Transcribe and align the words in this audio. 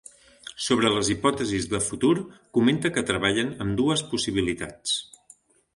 Sobre 0.67 0.89
les 0.93 1.11
hipòtesis 1.15 1.67
de 1.75 1.81
futur, 1.89 2.13
comenta 2.59 2.93
que 2.97 3.07
treballen 3.11 3.53
amb 3.67 3.79
dues 3.83 4.05
possibilitats. 4.15 4.99